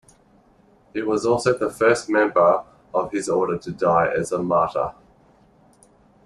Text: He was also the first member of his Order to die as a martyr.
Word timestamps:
He 0.95 1.03
was 1.03 1.27
also 1.27 1.55
the 1.55 1.69
first 1.69 2.09
member 2.09 2.63
of 2.91 3.11
his 3.11 3.29
Order 3.29 3.59
to 3.59 3.71
die 3.71 4.11
as 4.11 4.31
a 4.31 4.41
martyr. 4.41 4.95